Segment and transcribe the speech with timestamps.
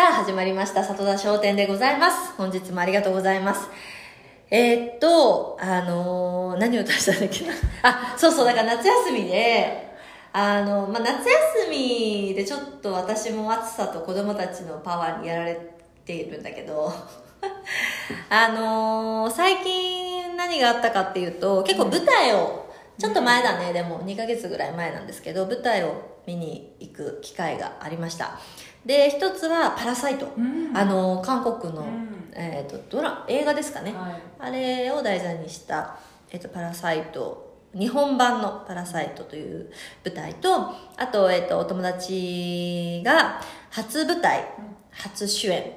[0.00, 0.82] さあ、始まりました。
[0.82, 2.32] 里田商店でございます。
[2.38, 3.68] 本日もありがとうございます。
[4.50, 7.52] えーっと、あのー何を出したんだっけな。
[7.84, 9.92] あ、そうそう、だから夏休みで、
[10.32, 15.60] あの、まあ、夏休みでちょっと私も暑さと子供たちのパワーにやられ
[16.06, 16.90] ているんだけど、
[18.30, 25.92] あのー最近何があったかっていうと、結構舞台を、ちょっと前だね、でも2ヶ月ぐらい前なんですけど、舞台を
[26.24, 28.38] 見に行く機会がありました。
[28.84, 30.32] で、一つはパラサイト。
[30.36, 33.92] うんあの、韓国の、うんえっ、と、ドラ、映画ですかね。
[33.92, 35.98] はいあれを題材にした、
[36.30, 39.70] えっと、パラサイト、日本版のパラサイトという
[40.04, 44.44] 舞台と、あと、えっと、お友達が初舞台、
[44.90, 45.72] 初主演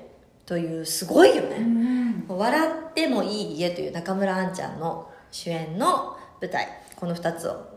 [0.46, 1.58] という、すごいよね。
[1.58, 1.94] うん
[2.30, 7.68] 笑ってもいい家という中村あんちゃんの主演の舞台、この2つを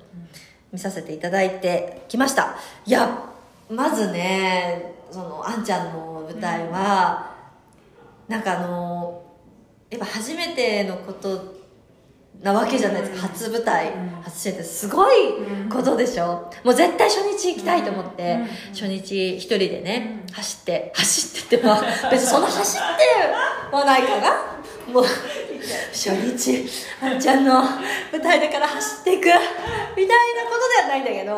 [0.72, 2.56] 見させていただいてきました。
[2.84, 3.24] いや、
[3.68, 7.34] まずね、その、あんちゃんの舞台は、
[8.28, 9.22] なんかあの、
[9.88, 11.56] やっぱ初めてのこと
[12.42, 13.32] なわけじゃないですか、うん。
[13.32, 14.10] 初舞台、うん。
[14.22, 14.62] 初主演って。
[14.62, 15.16] すごい
[15.70, 18.46] ことでしょ、もう絶対初日行きたいと思って、うん。
[18.74, 20.34] 初日一人でね、うん。
[20.34, 22.80] 走って走ってってまあ別にその走っ
[23.70, 24.92] てはないかな？
[24.92, 25.04] もう
[25.92, 26.66] 初日
[27.02, 29.40] あんちゃんの舞台だから走っていくみたいなこ
[29.96, 31.34] とではないんだけど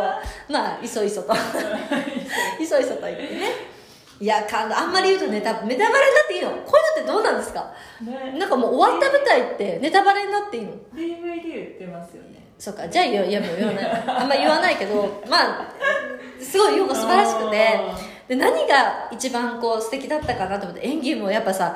[0.53, 1.33] まあいそいそと。
[2.61, 3.79] いそいそと言ってね。
[4.21, 6.51] いや感動あんまり言うとネタネタバレになっていいの？
[6.51, 6.67] こういうの
[7.05, 7.73] ってどうなんですか？
[8.03, 8.35] ね。
[8.39, 12.49] なんかもう終わった舞台ってネタバレになっていいの？DVD 売ってますよね。
[12.59, 13.85] そうかじゃあ言ういやもう言わない。
[14.09, 15.73] あんま言わないけどまあ
[16.43, 17.79] すごいよく素晴らしくて。
[18.29, 21.75] で何が一番こう素敵だったかなと思って演技もやっぱさ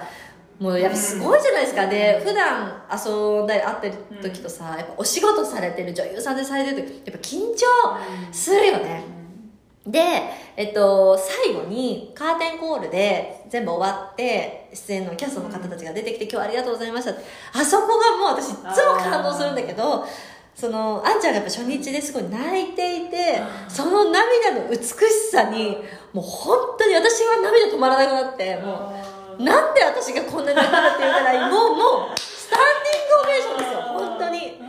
[0.62, 1.88] もうやっぱすごいじゃないですか。
[1.88, 9.02] で普段遊んだり会ってる時とさやっぱお仕事されてる女優さんでされてる時やっぱ緊張するよね。
[9.84, 9.98] で、
[10.56, 17.24] えっと、最後にカーテンコールで全部終わって、出演のキャストの方たちが出てきて、今日はありがとうございましたって。
[17.52, 18.64] あそこがもう私いつも
[19.02, 20.06] 感動するんだけど、
[20.55, 24.86] その、あんちゃんがやっぱ初日ですごい泣いていて、その涙の美し
[25.33, 25.79] さに、
[26.12, 34.62] もう本当に私は涙止まらなくなって、もう、なんで私がこんなに泣いたのっていうぐらい、 もう、もう、スタンディングオベーションですよ、本当に。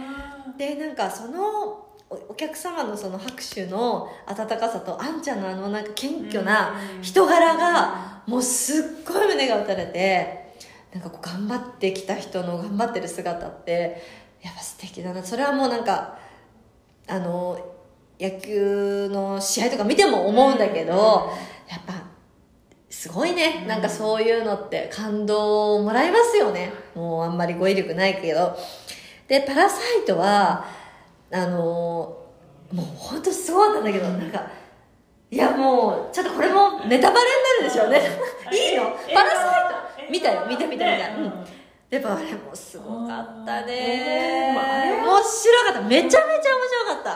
[0.58, 10.54] でなんかそのおお客様のその拍手の温かさとあんちゃんのあのなんか謙虚な人柄がもうすっごい胸が打たれて
[10.94, 14.04] なんかこう頑張ってきた人の頑張ってる姿って
[14.42, 15.24] やっぱ素敵だな。
[15.24, 16.18] それはもうなんか
[17.08, 17.58] あの
[18.20, 21.32] 野球の試合とか見ても思うんだけど
[21.68, 22.03] やっぱ
[23.04, 23.66] すごいね。
[23.68, 26.72] なんかそういうのって感動をもらえますよね。
[26.96, 28.58] もうあんまり語彙力ないけど。
[29.28, 30.64] で「パラサイトは」
[31.30, 32.18] あのも
[32.72, 34.42] う本当すごかったんだけどなんか
[35.30, 38.00] いやもうちょっとこれもネタバレになるでしょうね。
[38.58, 38.84] いいの？
[39.10, 40.46] えパラサイえト見たよ。
[40.48, 41.46] 見た見た見た、うんうん
[41.90, 46.32] やっぱあれもすごかったえね面白かっためちゃめちゃ面
[46.88, 47.10] 白かった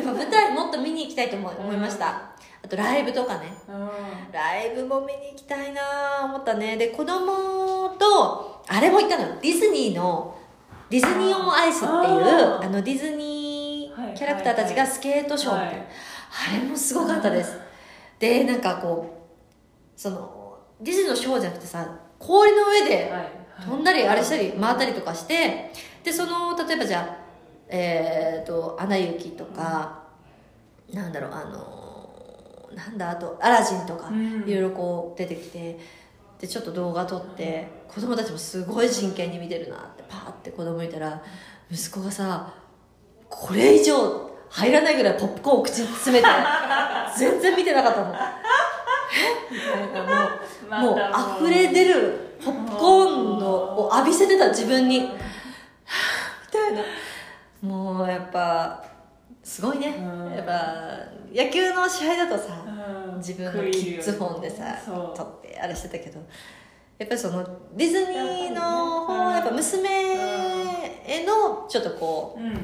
[0.00, 2.35] やっぱ舞台もっと見に行きたいと思思いました
[2.66, 3.52] あとライブとかね。
[4.32, 6.76] ライブも見に行きたいなぁ思ったね。
[6.76, 9.34] で子供とあれも行ったのよ。
[9.40, 10.36] ディズニーの
[10.90, 12.00] ディズニー・オン・アイスっていう
[12.60, 15.88] あのディズニはいーキャラクターたちがスケートショーっていう、はい。
[16.58, 17.56] あれもすごかったです。
[18.18, 19.28] でなんかこ
[19.96, 21.88] うそのディズニーのショーじゃなくてさ
[22.18, 23.12] 氷の上で
[23.64, 25.70] 飛んだりあれしたり回ったりとかして
[26.02, 27.26] でその例えばじゃあ
[27.68, 30.04] えっ、と「アナ雪」とか、
[30.92, 31.85] なんだろうあの
[32.76, 34.44] なんだあと「アラジン」とか、うん。
[34.46, 35.78] いろいろこう出てきて
[36.38, 41.22] でちょっと動画撮って子供たちもすごい真剣に見てるなってパーって子供いたら
[41.70, 42.52] 息子がさ
[43.30, 46.28] これ以上入らないぐらいポップコーンを口に詰めて
[47.16, 48.14] 全然見てなかったの。
[48.14, 49.54] え？
[49.54, 50.82] みたいな。
[50.82, 53.48] もうもう溢れ出るポップコーンの
[53.86, 55.00] を浴びせてた自分に。
[55.00, 55.08] み
[56.52, 56.82] たいな。
[57.62, 58.84] もうやっぱ
[59.46, 59.94] すごいね。
[59.96, 60.32] うん。
[60.32, 63.18] やっぱ野球の試合だとさうん。
[63.18, 66.18] 自分のキッズフォンでさ撮ってあれしてたけど
[66.98, 67.44] やっぱりその
[67.76, 72.52] ディズニーの方はやっぱ娘へのちょっとこう、うん。
[72.52, 72.58] ま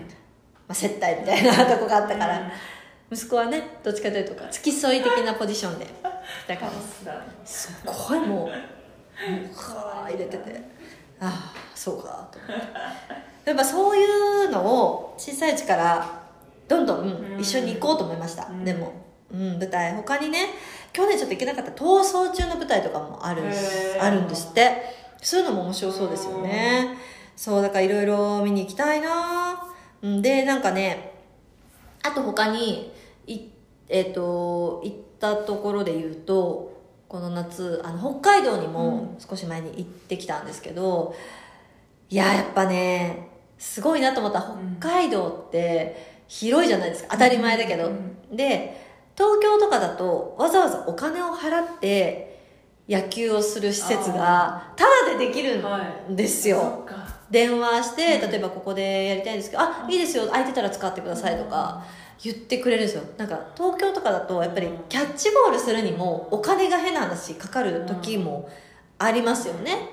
[0.71, 2.51] あ、接待みたいなとこがあったから、
[3.11, 5.87] 息子はねどっちかというとか付き添い的なポジションで
[6.49, 6.73] だから。
[7.47, 8.49] すごいもう
[9.55, 10.63] はー入れてて
[11.21, 12.61] ああそうかと思っ
[13.45, 13.51] て。
[13.51, 14.05] やっぱそうい
[14.47, 16.22] うのを小さいうちから
[16.73, 18.65] どんどんうん一緒に行こうと思いました、うん。
[18.65, 18.93] でも、
[19.33, 19.95] うん、舞台。
[19.95, 20.47] 他にね
[20.93, 23.43] 去年ちょっと行けなかった逃走中の舞台とかもある
[24.01, 25.03] あるんですって。
[25.23, 26.97] そういうのも面白そうですよね。
[27.37, 29.63] そうだからいろいろ見に行きたいな。
[30.03, 31.13] うんでなんかね
[32.03, 32.93] あと他に
[33.27, 33.43] い
[33.89, 36.73] えっ、と行ったところで言うと
[37.09, 39.17] この夏あの北海道にうもん。
[39.21, 41.15] 少し前に行ってきたんですけど、
[42.11, 43.29] いややっぱね
[43.59, 44.41] すごいなと思った。
[44.41, 47.09] うん北海道って広いじゃないですか。
[47.13, 48.37] 当たり前だけど、うん。
[48.37, 48.81] で
[49.15, 52.41] 東京とかだとわざわざお金を払って
[52.89, 55.63] 野球をする施設がタダでできる
[56.11, 57.07] んですよ、そっか。
[57.31, 60.27] 電話してうん例えばここでやりたいんですけど「あいいですよ。
[60.29, 61.85] 空いてたら使ってください」とか
[62.23, 63.03] 言ってくれるんですよ。
[63.19, 68.49] なんか東京とかだとやっぱりキャッチボールするにもお金が変な話かかる時も
[68.99, 69.91] ありますよね。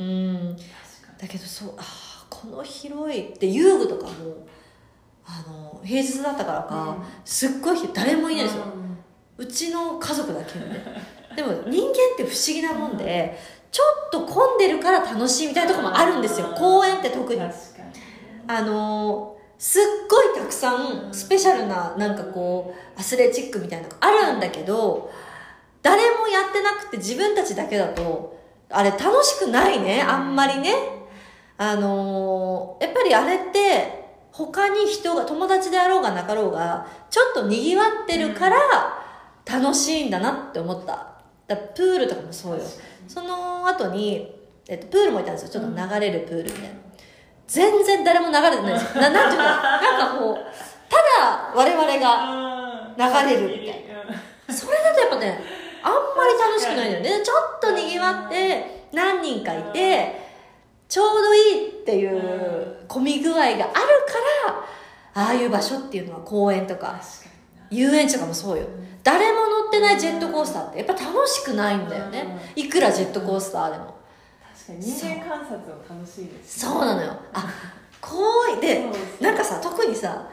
[0.00, 0.56] うん。
[0.56, 4.12] だけどそうあーこの広いって遊具とかも
[5.26, 7.04] あの平日だったからか、うん。
[7.24, 8.64] すっごい誰もいにないんですよ、
[9.38, 10.66] うちの家族だけで。
[11.36, 13.38] でも人間って不思議なもんで
[13.70, 16.54] ちょっと混んでるから楽しいみたいなところもあるんですよ。
[16.56, 17.40] 公園って特に。
[18.48, 25.10] あのーすっごいたくさんスペシャルななんかこうアスレチックみたいなのがあるんだけど
[25.80, 28.38] 誰もやってなくて自分たちだけだと
[28.68, 30.02] あれ楽しくないね。
[30.02, 30.74] あんまりね。
[31.56, 34.05] あのーやっぱりあれって
[34.36, 38.58] 他に人が友達であろうがなかろうがちょっと賑わってるから
[39.46, 41.06] 楽しいんだなって思った。
[41.46, 42.64] だプールとかもそうよ。
[43.08, 44.30] その後に、
[44.68, 45.48] えっと、プールもいたんですよ。
[45.48, 46.68] ちょっと流れるプールみたいな
[47.46, 48.94] 全然誰も流れてないです。
[48.98, 49.44] ななんていうの？
[49.44, 50.34] なんかこう
[50.90, 55.40] ただ我々がに流れるみたいそれだとやっぱね
[55.82, 57.24] あんまり楽しくないんだよね。
[57.24, 60.25] ちょっと賑わって何人かいて
[60.88, 63.68] ちょうどいいっていう混み具合があるか
[64.46, 67.00] らああいう場所っていうのは公園とか
[67.70, 68.66] 遊園地とかもそうよ。
[69.02, 72.52] 誰も乗ってないジェットコースターってやっぱ楽しくないんだよね。
[72.56, 73.96] いくらジェットコースターでも。
[74.68, 74.80] に。
[74.80, 77.16] 人間観察も楽しいですそうなのよ。
[77.32, 77.52] あ
[78.00, 78.18] こ
[78.56, 78.84] うで
[79.20, 80.28] なんかさ特にさ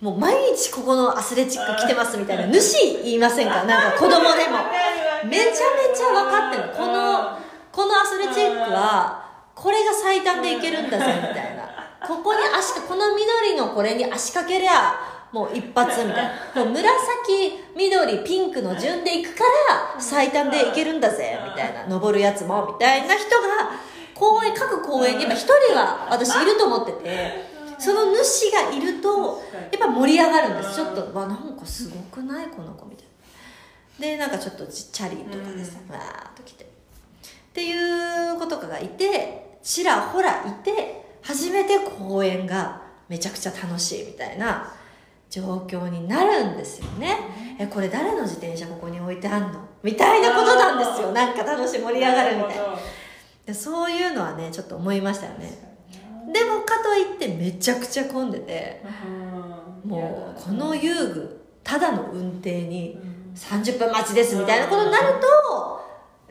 [0.00, 3.64] もう毎日ここのアスレチック来てますみたいな主言いませんか？
[3.64, 4.18] なんか子供で
[4.48, 4.58] も。
[5.26, 6.72] めちゃめちゃ分かってるの。
[6.74, 7.38] この
[7.72, 9.25] このアスレチックは
[9.56, 11.66] これが最短でいけるんだぜみたいな。
[12.06, 14.94] ここに足かこの緑のこれに足かけりゃ
[15.32, 16.64] もう一発みたいな。
[16.64, 19.44] もう紫緑ピンクの順でいくか
[19.94, 21.86] ら最短でいけるんだぜみたいな。
[21.86, 23.70] 登るやつもみたいな人が
[24.14, 27.44] 公園各公園にやっぱ一人は私いると思ってて
[27.78, 30.76] その主がいるとやっぱ盛り上がるんです。
[30.76, 33.06] ちょっとわなんかすごくないこの子みたい
[33.98, 34.06] な。
[34.06, 36.75] でなんかちょっとチャリとかでさ、わーっと来て
[37.56, 37.72] ってい
[38.34, 44.70] う子とかがいてちらほらいて初めて公園がめちゃくちゃ楽しいみたいな
[45.30, 47.16] 状況になるんですよね。
[47.58, 49.60] えこれ誰の自転車ここに置いてあんの？
[49.82, 51.12] みたいなことなんですよ。
[51.12, 52.64] なんか楽しい盛り上がるみたいな。
[53.46, 55.50] でそういうのはねちょっと思いましたよね。
[56.30, 58.82] でもかといってめちゃくちゃ混んでて
[59.82, 62.98] もうこの遊具ただの運転に
[63.34, 65.65] 30分待ちですみたいなことになると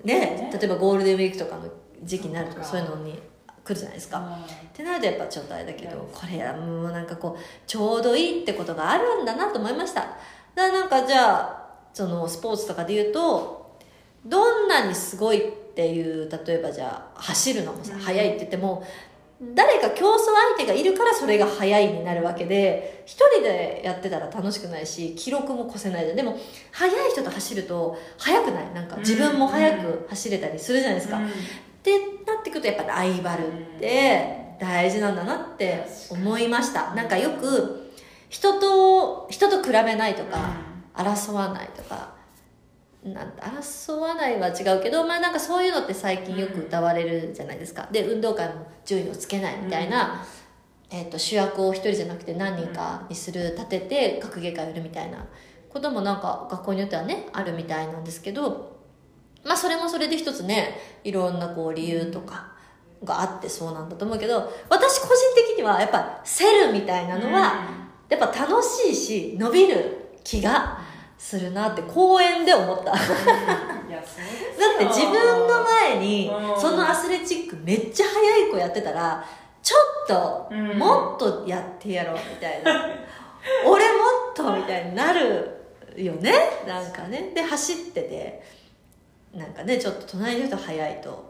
[0.06, 0.50] ね。
[0.54, 1.64] 例えばゴールデンウィークとかの
[2.04, 3.20] 時期になるとそういうのに
[3.64, 4.20] 来るじゃないですか。
[4.20, 10.02] ってなるとやっぱちょっとあれだけどこれはもうなんかこうちょうどいいってことがあるんだなと思いました。
[10.02, 10.18] だか
[10.56, 13.80] らなんかじゃあそのスポーツとかで言うと
[14.26, 18.00] どんなにすごいっていう例えばじゃあ走るのもさうん。
[18.00, 18.84] 速いって言っても
[19.54, 20.18] 誰か競争
[20.58, 26.16] 相手がいるからそれが速いになるわけで一人でやってたら楽しくないし記録も越せないじゃん。
[26.16, 26.38] でも
[26.72, 28.74] 速い人と走ると速くない？
[28.74, 31.22] なんか自分も速く走れたりするじゃないですか、っ
[31.84, 36.96] てなってくるとやっぱライバルって大事なんだなって思いました。
[36.96, 37.92] なんかよく
[38.30, 40.56] 人と人と比べないとか
[40.94, 42.15] 争わないとか
[43.06, 47.88] なん争わないは違うけどまあなんかそういうのって最近よく歌われるじゃないですか。
[47.92, 50.26] で運動会も順位をつけないみたいな、
[50.90, 55.24] えー、と主役を一人じゃなくて何人かにする立てて学芸会をやるみたいな
[55.70, 58.76] こともなんか学校によってはねあるみたいなんですけど
[59.44, 62.54] まあそれもそれで一つねいろんなこう理由とか
[63.04, 67.68] があってそうなんだと思うけど私個人的にはやっぱセルみたいなのは
[68.10, 70.80] やっぱ楽しいし伸びる気が
[71.26, 72.92] するなって公園で思った。
[72.94, 72.98] だっ
[74.78, 76.62] て自分の前にうん。
[76.62, 79.26] そのアスレチックめっちゃ速い子やってたら
[79.64, 80.78] ちょっとうん。
[80.78, 82.86] もっとやってやろうみたいな。
[83.66, 85.50] 俺もっとみたいになる
[85.96, 86.32] よね？
[86.68, 87.32] なんかね。
[87.34, 88.44] で走ってて
[89.34, 91.26] なんかねちょっと隣の人速いと。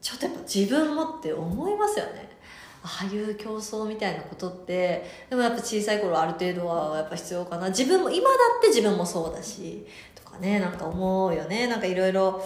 [0.00, 2.37] ちょっとやっぱ自分もって思いますよね
[2.82, 7.68] ああいう競争みたいなことってでもやっぱ小さい頃ある程度はやっぱ必要かな。
[7.68, 11.66] 自分も今だって自分もそうだしとかねなんか思うよね。
[11.66, 12.42] なんかいろいろ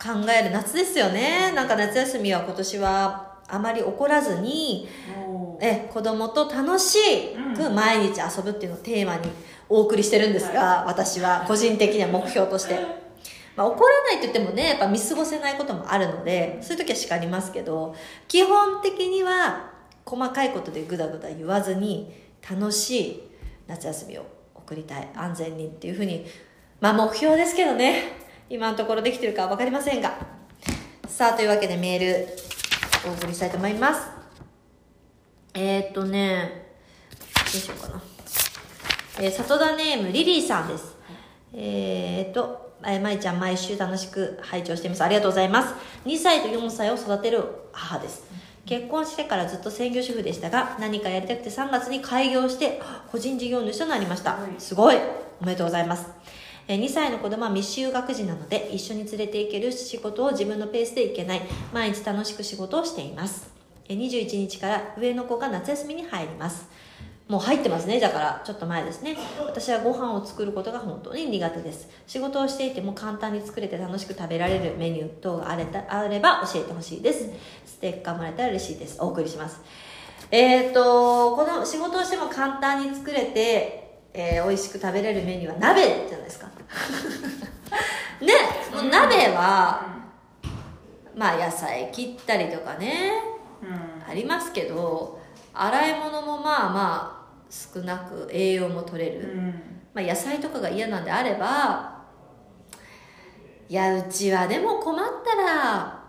[0.00, 0.50] 考える。
[0.50, 1.52] 夏ですよね。
[1.54, 6.98] なんか夏休みは今年はあまり怒らずにもえ子供と楽し
[7.56, 9.30] く毎日遊ぶっていうのをテーマに
[9.68, 13.05] お送りしてるんですが私は個人的には目標として
[13.56, 17.94] まあ、怒らないって言ってもねやっぱ見過ごせないこともあるのでそういう時は叱りますけど
[18.28, 19.72] 基本的には
[20.04, 22.12] 細かいことでグダグダ言わずに
[22.48, 23.22] 楽しい
[23.66, 26.26] 夏休みを送りたい安全にっていうふうに
[26.80, 28.02] まあ目標ですけどね
[28.48, 30.36] 今のところできてるか分かりませんが。
[31.08, 32.28] さあというわけでメール
[33.08, 34.08] お送りしたいと思います。
[35.54, 36.66] えー、っとね
[37.18, 38.02] どうしようかな。
[39.20, 40.94] えー、里田ネームリリーさんです。
[41.54, 45.02] えー、っとえー、まいちゃん毎週楽しく拝聴しています。
[45.02, 48.24] ありがとうございます2歳と4歳を育てる母です。
[48.66, 52.80] 結婚してからずっと専業主婦でしたが何かやりたくて3月に開業して
[53.12, 54.38] 個人事業主となりました。
[54.58, 54.96] すごい。
[55.40, 56.06] おめでとうございます。
[56.66, 61.42] 2歳の子供は未就学児なので一緒に連れて行ける仕事を自分のペースで行けない。
[61.72, 63.48] 毎日楽しく仕事をしています。
[63.88, 66.68] 21日から上の子が夏休みに入ります。
[67.28, 67.98] もう入ってますね。
[67.98, 69.16] だからちょっと前ですね。
[69.44, 71.88] 私はご飯を作ることが本当に苦手です。
[72.06, 77.28] 仕事をしていても簡単に作れて楽しく食べられるメニュー等があれたあれば教えてほしいです。
[77.64, 78.98] ステッカーもらえたら嬉しいです。
[79.00, 79.60] お送りします。
[80.30, 86.46] えっ、ー、とこの仕事をしても簡単に作れて、えー、美味しく食べれるメニューは鍋じゃないですか。
[88.22, 88.32] ね
[88.72, 89.84] もう鍋は
[91.16, 93.10] まあ野菜切ったりとかね、
[93.62, 95.18] うん、ありますけど
[95.52, 97.15] 洗い物もまあまあ
[97.74, 99.46] 少なく栄養も取れる、うん、
[99.94, 102.04] まあ、野菜とかが嫌なんであれば
[103.68, 106.04] いやうちはでも困ったら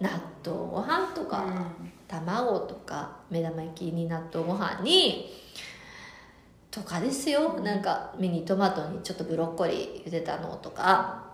[0.00, 0.08] 納
[0.44, 5.32] 豆ご飯とか、うん、卵とか目玉焼きに納豆ご飯に
[6.70, 11.26] とかですよ、うん、なんかミニトマトにちょっとブロッコリー茹でたのとか。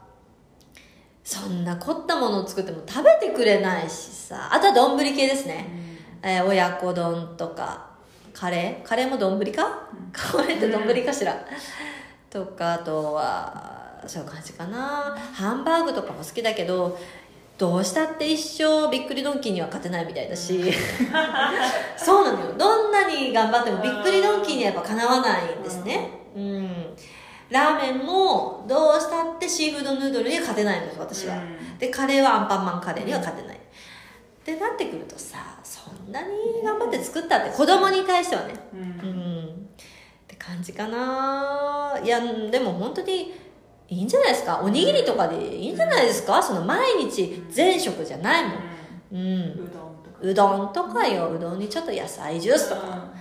[1.25, 4.53] そんな凝ったものを作っても食べてくれないしさ。
[4.53, 5.69] あとは丼系ですね、
[6.21, 7.92] うん、えー、親子丼とか
[8.33, 8.89] カレー？
[8.89, 11.45] カレーも丼か、うん、カレーって丼かしら、
[12.31, 15.17] とかあとはそういう感じかな。
[15.35, 16.99] ハンバーグとかも好きだけど
[17.59, 20.61] どうしたって一生びっくりドンキーには勝てないみたいだし、
[21.97, 22.55] そうなのよ。
[22.59, 26.11] どんなに頑張ってもびっくりドンキーにはやっぱかなわないんですね。
[26.35, 26.97] うん。
[27.51, 31.37] ラーメンもどうしたってシーフードヌードルには勝てないんです私は、
[31.79, 33.61] でカレーはアンパンマンカレーには勝てない、
[34.43, 36.29] ってなってくるとさそんなに
[36.65, 38.55] 頑張って作ったって子供に対してはね。
[38.75, 39.49] うん、うん、っ
[40.27, 42.01] て感じかな。
[42.03, 42.21] いや
[42.51, 43.33] でも本当に
[43.89, 44.61] いいんじゃないですか。
[44.61, 46.43] おにぎりとかでいいんじゃないですか。
[46.43, 48.55] その毎日全食じゃないもん、
[49.13, 49.21] うん、
[49.53, 51.07] うどんとか。
[51.07, 51.33] よ。
[51.33, 53.13] うどんにちょっと野菜ジュースとか、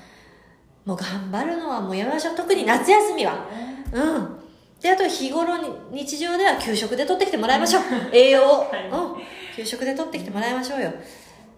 [0.86, 3.46] もう頑張るのはもうやめましょう特に夏休みは。
[3.92, 4.38] うん。
[4.82, 7.84] であと日頃に日常では給食で取ってきてもらいましょう。
[8.12, 10.92] 栄養を、 はい、うん給食で取ってきてもらいましょうよ。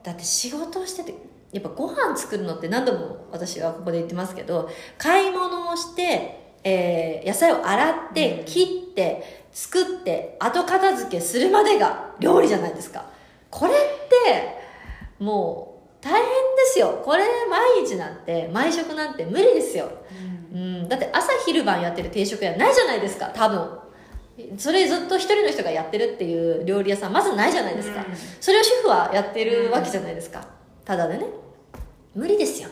[0.03, 1.13] だって仕事をしてて
[1.51, 13.05] やっぱご飯作るのって何度も私はここで言ってますけど買い物をして、えー、野菜を洗って切って作って後片付けするまでが料理じゃないですか。
[13.49, 13.75] これっ
[14.25, 14.57] て
[15.19, 16.27] もう大変で
[16.65, 17.01] すよ。
[17.05, 19.89] これ毎日なんて毎食なんて無理ですよ、
[20.51, 23.83] うん、うん、だって朝昼晩やってる定食屋ないじゃないですか多分
[24.57, 28.05] それずっと一人の人がやってるっていう料理屋さんまずないじゃないですか、うん、
[28.41, 30.45] それを主婦はやってるわけじゃないですか、
[30.85, 31.25] ただでね。
[32.15, 32.69] 無理ですよ、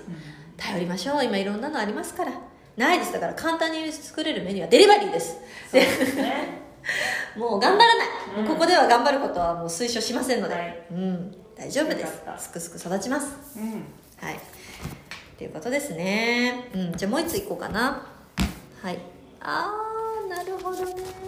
[0.57, 1.25] 頼りましょう。
[1.25, 2.31] 今いろんなのありますから。
[2.77, 5.37] ないですだから簡単に作れるメニューはデリバリーです。
[5.71, 6.61] でね、
[7.35, 8.07] もう頑張らない、
[8.39, 12.21] うん、ここでは頑張ることはもう推奨しませんので、はい、うん、大丈夫です。
[12.37, 13.27] すくすく育ちます、
[13.57, 13.85] うん、
[14.25, 14.39] はい。
[15.37, 18.07] ということですね、うん、じゃあもう一ついこうかな。
[18.81, 18.99] はい。
[19.41, 19.73] あ
[20.25, 21.20] あなるほどね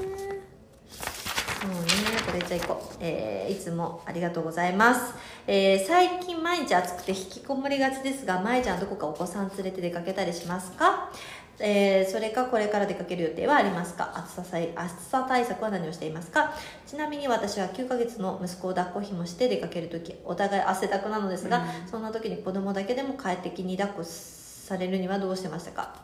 [2.25, 5.13] これじゃあいこう、えー、いつもありがとうございます、
[5.45, 11.11] えー、最近毎日暑くて引きこもりがちですがまいちゃんどこかお子さん連れて出かけたりしますか？
[11.59, 14.11] えー、それかこれから出かける予定はありますか？
[14.15, 16.53] 暑さ暑さ対策は何をしていますか？
[16.87, 25.95] ちなみに私は9ヶ月の息子を抱っこひもして出かける時お互い汗だくなのですが、うん、そんな時に子供だけでも快適に抱っこされるにはどうしてましたか？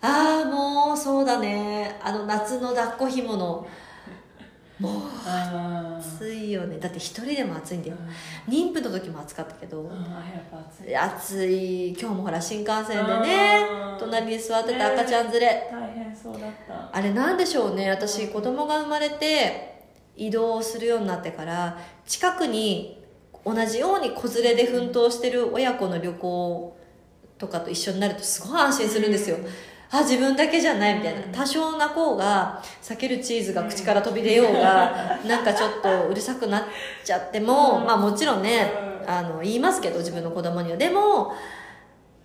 [0.00, 2.00] ああもうそうだね。
[2.02, 3.68] あの夏の抱っこひもの
[4.78, 5.02] もう
[6.00, 6.78] 暑いよね。
[6.78, 7.96] だって一人でも暑いんだよ、
[8.48, 9.90] 妊婦の時も暑かったけど。
[10.96, 11.90] 暑い。
[11.90, 13.66] 今日もほら新幹線でね
[13.98, 16.90] 隣に座ってた赤ちゃん連れ、ね、大変そうだった。
[16.92, 17.90] あれなんでしょうね。
[17.90, 19.84] 私子供が生まれて
[20.16, 23.02] 移動するようになってから近くに
[23.44, 26.76] 同じように子連れで奮闘してる親子の旅行
[27.38, 29.46] とかと一緒になるとすごい安心するんですよ、うん
[29.94, 31.20] あ自分だけじゃないみたいな。
[31.30, 36.62] 多少なこうが避けるチーズが口から飛び出ようがなんかちょっとうるさくなっ
[37.04, 38.72] ちゃってもまあもちろんね
[39.06, 40.76] あの言いますけど自分の子供には。
[40.78, 41.34] でも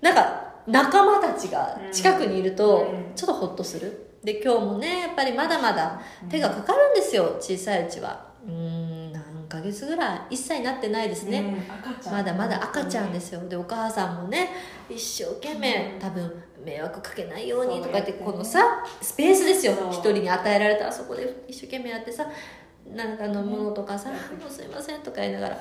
[0.02, 4.16] なんか仲間たちが近くにいるとちょっとホッとする。
[4.24, 8.28] で今日もねやっぱりまだまだ手がかかるんですよ小さいうちは。
[8.46, 8.87] うーん
[9.48, 11.44] 何ヶ月ぐらい？1歳になってないですね、う
[12.10, 13.48] んまだまだ赤ちゃんですよ。
[13.48, 14.50] でお母さんもね
[14.90, 18.20] 一生懸命多分迷惑かけないようにとか言ってね。
[18.24, 19.74] このさスペースですよ。
[19.92, 22.28] 一人に与えられたらそこで一生懸命やってさ
[22.94, 25.60] なんか飲むのとかさ「もうすいません」とか言いながら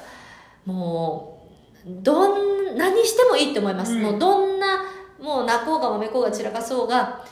[0.64, 1.42] も
[1.84, 4.02] うどん何してもいいって思います、うん。
[4.02, 4.84] もうどんな
[5.20, 7.24] もう泣こうがもめこうが散らかそうが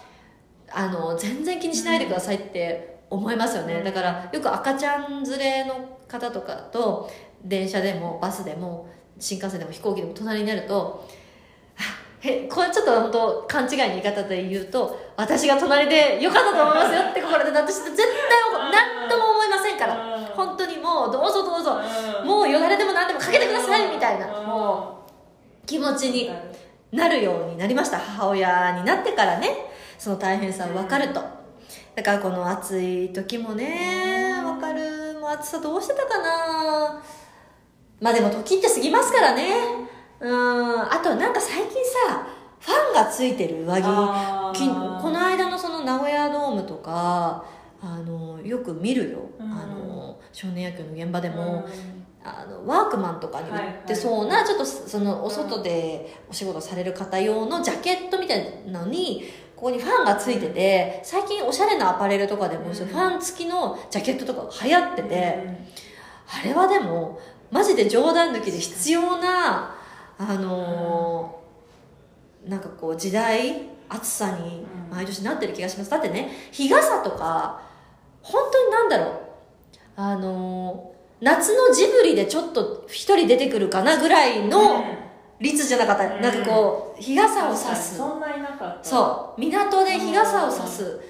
[0.70, 3.84] あの全然気にしないでくださいって思いますよね、うん。
[3.84, 7.10] だからよく赤ちゃん連れの方とかと
[7.42, 11.08] 電車でもバスでも新幹線でも飛行機でも隣になると
[11.78, 11.82] あ
[12.20, 18.04] へこれちょっと本当勘違いの言い方で言うと私が隣でよかったと思いますよって心で私絶対
[18.70, 20.16] 何とも思いませんから。
[20.18, 20.24] うん。
[20.26, 21.80] 本当にもうどうぞどうぞ。
[22.22, 22.26] うん。
[22.26, 24.40] もうよだれでも何でもかけてくださいみたいな。
[24.40, 24.46] うん。
[24.46, 25.04] も
[25.62, 26.30] う気持ちに
[26.92, 27.98] なるようになりました。
[27.98, 29.48] 母親になってからね。
[29.98, 31.22] その大変さを分かると
[31.94, 35.18] だからこの暑い時もね分かる。
[35.20, 37.02] もう暑さどうしてたかな。
[38.00, 39.52] まあでも時って過ぎますからね。
[40.20, 40.80] うん。
[40.82, 41.72] あとなんか最近
[42.08, 42.26] さ
[42.58, 43.84] ファンがついてる上着。
[43.84, 47.44] この間のその名古屋ドームとか
[47.80, 49.52] あのよく見るよ、うん。
[49.52, 52.04] あの少年野球の現場でも、うん。
[52.26, 59.24] あのワークマンとかに売ってそうな、ちょっとそのお外でお仕事される方用のジャケットみたいなのに
[59.56, 65.38] ここにファンがついてて最近おしゃれなアパレルとかでも、うファン付きのジャケットとかが流行ってて、
[66.28, 67.20] あれはでも
[67.50, 69.74] マジで冗談抜きで必要な
[70.18, 75.90] あのーなんかこう時代暑さに毎年なってる気がします。
[75.90, 77.62] だってね日傘とか
[78.20, 79.18] 本当になんだろう。
[79.96, 84.84] あのー夏のジブリでちょっと一人出てくるかなぐらいの
[85.44, 86.22] 率じゃなかった、うん。
[86.22, 87.96] なんかこう日傘を差す。
[87.96, 88.84] そんなになかった。
[88.84, 89.40] そう。
[89.40, 91.00] 港で日傘を差す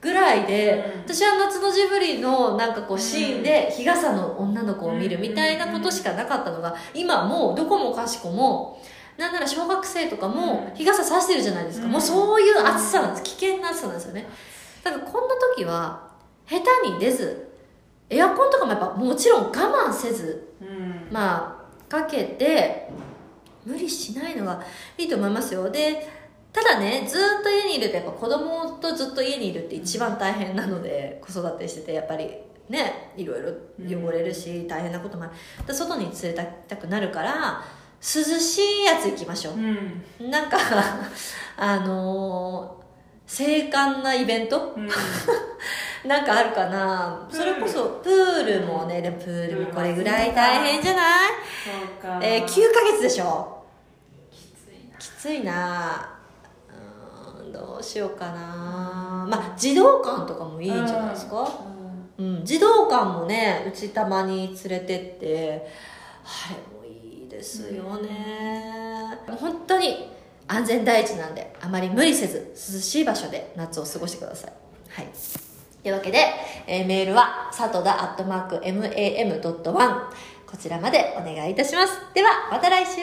[0.00, 1.00] ぐらいで、うん。
[1.02, 8.82] 私は夏のジブリのなんかこうシーンで日傘の女の子を見るみたいなことしかなかったのが今もうどこもかしこも
[9.16, 11.92] なんなら小学生とかも日傘差してるじゃないですか、うん。
[11.92, 13.22] もうそういう暑さなんです。
[13.22, 14.26] 危険な暑さなんですよね。
[14.82, 16.10] だからこんな時は
[16.46, 17.52] 下手に出ず
[18.10, 21.08] エアコンとかもやっぱもちろん我慢せずうん。
[21.10, 22.90] まあかけて
[23.64, 24.62] 無理しないのが
[24.98, 25.68] いいと思いますよ。
[25.70, 26.06] で
[26.52, 32.30] ただねずっと家にいるとやっぱ子供とずっと家にいるって一番大変なので子育てしててやっぱり
[32.68, 33.48] ねいろいろ
[34.06, 35.30] 汚れるし大変なこともあ
[35.66, 35.74] る。
[35.74, 37.64] 外に連れたくなるから
[38.00, 39.54] 涼しいやつ行きましょう。
[39.54, 40.30] うん。
[40.30, 40.58] なんか
[41.56, 42.84] あのー
[43.26, 44.74] 静観なイベント？
[44.76, 44.86] うん。
[46.06, 47.26] なんかあるかな。
[47.32, 51.30] それこそプールもねでもプールもこれぐらい大変じゃない？
[52.22, 52.52] えー、9ヶ
[52.92, 53.64] 月でしょ？
[54.30, 54.98] きついな。
[54.98, 56.18] きついな。
[56.68, 59.26] うーんどうしようかな。
[59.30, 61.48] まあ児童館とかもいいんじゃないですか、
[62.18, 65.66] うん、児童館もねうちたまに連れてって
[66.24, 70.10] あれもいいですよね、本当に
[70.46, 74.52] 安全第一なんであまり無理せず涼しい場所で夏を過ごしてください。
[74.90, 75.08] はい。
[75.82, 76.18] というわけで、
[76.66, 79.62] えーメールは、さとだアットマーク mam.1
[80.54, 82.14] こちらまでお願いいたします。
[82.14, 83.00] では、また来週